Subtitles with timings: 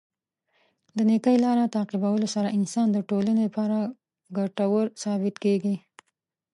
[0.97, 3.77] د نېکۍ لاره تعقیبولو سره انسان د ټولنې لپاره
[4.37, 5.75] ګټور ثابت کیږي.